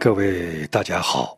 [0.00, 1.36] 各位大家好，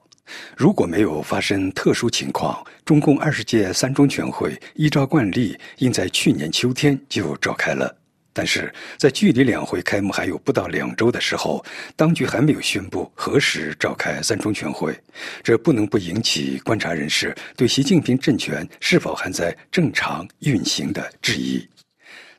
[0.54, 7.96] 如果没有发生特殊情况，中共二十届三中全会依照惯例应在去年秋天就召开了。
[8.34, 11.64] 但是在距离两会开幕还有不到两周的时候，
[11.96, 14.94] 当局还没有宣布何时召开三中全会，
[15.42, 21.66] 这不能不引起观察人士对习近平政权是否还在正常运行的质疑。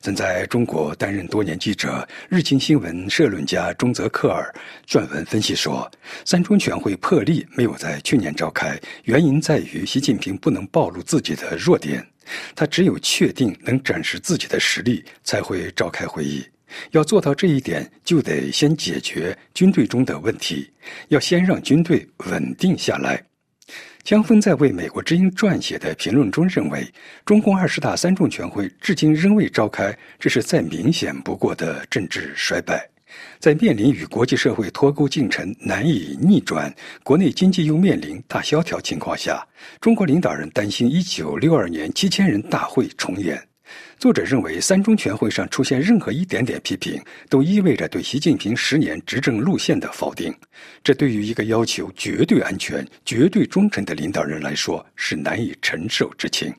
[0.02, 4.52] 曾在中国担任多年记者、日经新闻社论家中泽克尔
[4.88, 5.90] 撰文分析说，
[6.26, 12.04] 三中全会破例没有在去年召开，原因在于习近平不能暴露自己的弱点，
[12.56, 16.44] 他只有确定能展示自己的实力，才会召开会议。
[16.92, 20.68] 要做到这一点，就得先解决军队中的问题，
[21.10, 23.24] 要先让军队稳定下来。
[24.04, 26.86] 江峰在为《美国之音》撰写的评论中认为，
[27.24, 32.88] 中共二十大三中全会至今仍未召开，这是再明显不过的政治衰败。
[33.40, 39.46] 在面临与国际社会脱钩进程难以逆转，国内经济又面临大萧条情况下，
[39.80, 43.51] 中国领导人担心1962年七千人大会重演。
[43.98, 50.34] 作者认为，三中全会上出现任何一点点批评，都意味着对习近平十年执政路线的否定。
[50.84, 56.54] 这对于一个要求绝对安全、绝对忠诚的领导人来说是难以承受之情。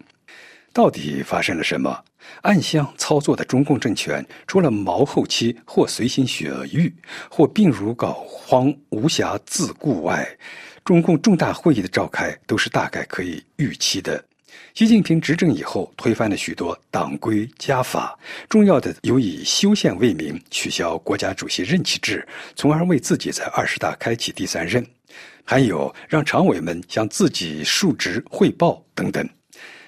[0.72, 2.02] 到底发生了什么？
[2.42, 6.90] 暗箱操作的中共政权，除了毛后期或随心所欲，
[7.28, 10.27] 或病如膏肓无暇自顾外，
[10.84, 14.24] 中共重大会议的召开都是大概可以预期的。
[14.75, 24.83] 习近平执政以后，推翻了许多党规家法，重要的有以修宪为名取消国家主席任期制，从而为自己在二十大开启第三任；
[25.45, 29.28] 还有让常委们向自己述职汇报等等。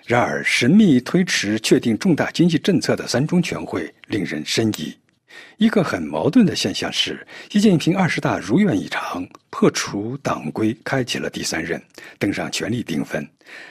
[0.06, 4.94] 然而，神秘推迟确定重大经济政策的三中全会令人深疑。
[5.56, 11.80] 一个很矛盾的现象是，习近平二十大如愿以偿，破除党规，开启了第三任，
[12.18, 13.26] 登上权力顶峰。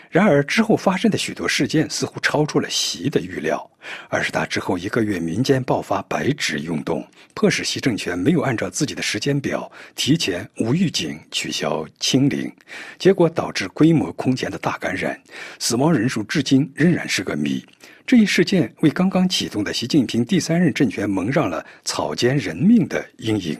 [0.09, 3.69] 然而之后发生的许多事件似乎超出了习的预料。
[4.07, 12.49] 二十大之后一个月，民间爆发白纸运动，迫使习政权没有按照自己的时间表提前无预警取消清零，
[12.97, 15.19] 结果导致规模空前的大感染，
[15.59, 17.65] 死亡人数至今仍然是个谜。
[18.05, 23.57] 这一事件为刚刚启动的习近平第三任政权蒙上了草菅人命的阴影。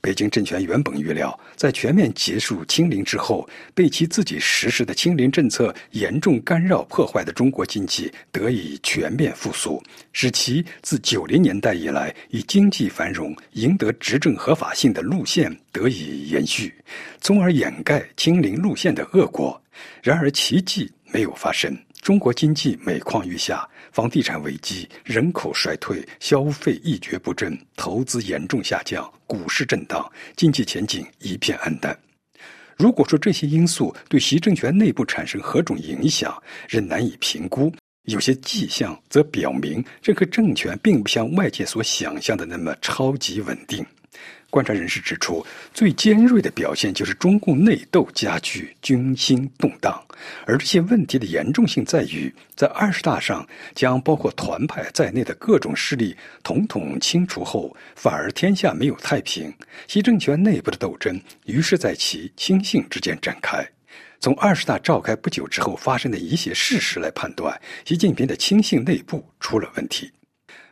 [0.00, 9.82] 北京政权原本预料，在全面结束清零之后，被其自己实施的清零政策严重干扰破坏的中国经济得以全面复苏，
[10.12, 16.72] 使其自九零年代以来以经济繁荣赢得执政合法性的路线得以延续，
[17.20, 19.60] 从而掩盖清零路线的恶果。
[20.00, 21.76] 然而奇迹没有发生。
[22.00, 31.96] 中国经济每况愈下，房地产危机、人口衰退、消费一蹶不振、投资严重下降、股市震荡，经济前景一片暗淡。
[32.76, 37.72] 如果说这些因素对习政权内部产生何种影响，仍难以评估。
[38.04, 43.84] 有些迹象则表明，这个政权并不像外界所想象的那么超级稳定。
[44.50, 50.02] 观察人士指出，最尖锐的表现就是中共内斗加剧、军心动荡，
[50.46, 59.52] 而这些问题的严重性在于，在二十大上将包括团派在内的各种势力统统清除后，反而天下没有太平，
[59.86, 63.62] 习政权内部的斗争于是在其亲信之间展开。
[64.18, 70.10] 从二十大召开不久之后发生的一些事实来判断，习近平的亲信内部出了问题。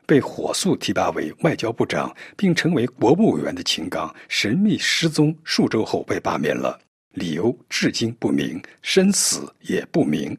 [0.07, 6.79] 被火速提拔为外交部长，并成为国务委员的秦刚神秘失踪数周后被罢免了，
[7.15, 10.37] 理由至今不明，生死也不明。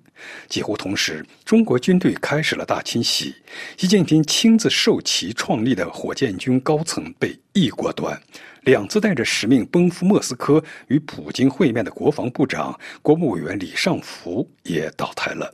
[0.47, 3.35] 几乎同时，中国军队开始了大清洗，
[3.77, 8.19] 习近平亲自授旗创立的火箭军高层被一锅端，
[8.61, 15.53] 两次带着使命奔赴莫斯科与普京会面的国防部长、国务委员李尚福也倒台了。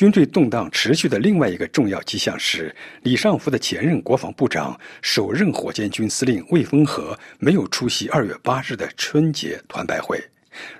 [0.00, 10.18] 军队动荡持续的另外一个重要迹象是，李尚福的前任国防部长、首任火箭军司令魏峰和没有出席二月八日的春节团拜会。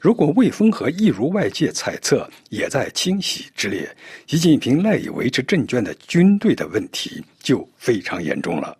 [0.00, 3.94] 如果魏峰和一如外界猜测，也在清洗之列，
[4.26, 8.74] 习近平赖以维持政权的军队的问题就非常严重了。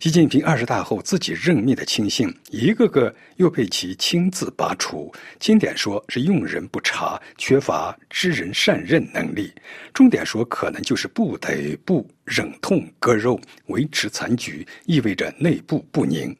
[0.00, 5.12] 习近平二十大后，自己任命的亲信一个个又被其亲自拔除。
[5.38, 9.52] 轻点说是用人不察，缺乏知人善任能力；
[9.92, 16.34] 重点说可能就是不得不忍痛割肉，维持残局，意味着内部不宁。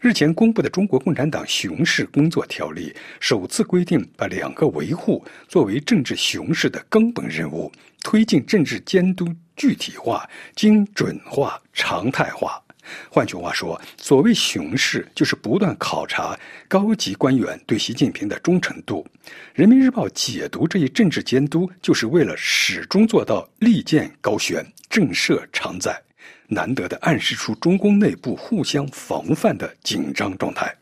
[0.00, 7.72] 日前公布的《中国共产党熊市工作条例》首次规定，把两个维护作为政治熊市的根本任务，
[8.04, 9.26] 推进政治监督
[9.56, 10.24] 具体化、
[10.54, 12.62] 精准化、常态化。
[13.10, 16.38] 换句话说，所谓巡视，就是不断考察
[16.68, 19.06] 高级官员对习近平的忠诚度。
[19.54, 26.00] 人民日报解读这一政治监督，就是为了始终做到利剑高悬、震慑常在，
[26.48, 30.74] 难得的暗示出中共内部互相防范的紧张状态。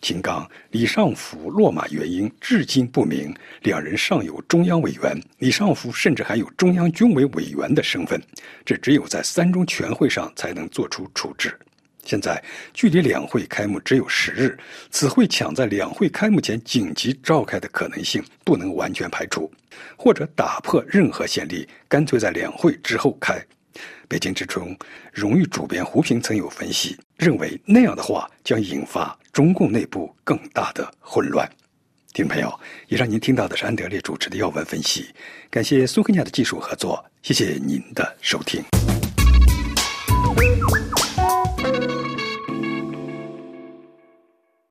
[0.00, 8.20] 秦刚、李尚福落马原因至今不明，两人尚有中央委员，李尚福甚至还有中央军委委员的身份，
[8.64, 11.58] 这只有在三中全会上才能做出处置。
[12.04, 12.42] 现在
[12.72, 14.58] 距离两会开幕只有十日，
[14.90, 19.50] 此会抢在两会开幕前紧急召开的可能性不能完全排除，
[19.96, 23.44] 或者打破任何先例，干脆在两会之后开。
[24.08, 24.76] 北京之春
[25.12, 31.48] 荣誉主编胡平曾有分析，认为那样的话将引发中共内部更大的混乱。
[32.14, 35.06] 听众朋友，以上您听到的是安德烈主持的要闻分析，
[35.50, 38.87] 感谢苏克亚的技术合作，谢谢您的收听。